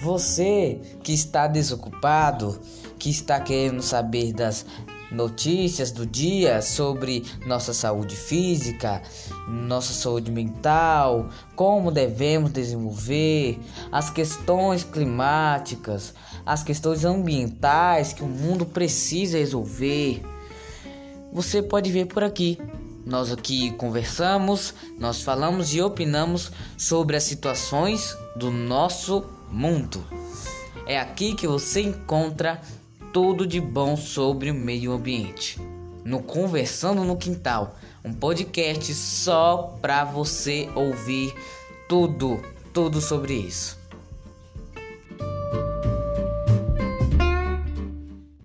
[0.00, 2.60] Você que está desocupado,
[2.98, 4.64] que está querendo saber das
[5.10, 9.02] notícias do dia sobre nossa saúde física,
[9.48, 13.58] nossa saúde mental, como devemos desenvolver,
[13.90, 20.22] as questões climáticas, as questões ambientais que o mundo precisa resolver.
[21.32, 22.58] Você pode ver por aqui.
[23.04, 30.04] Nós aqui conversamos, nós falamos e opinamos sobre as situações do nosso mundo.
[30.86, 32.60] É aqui que você encontra
[33.12, 35.60] tudo de bom sobre o meio ambiente.
[36.04, 41.34] No Conversando no Quintal, um podcast só para você ouvir
[41.88, 42.40] tudo,
[42.72, 43.78] tudo sobre isso.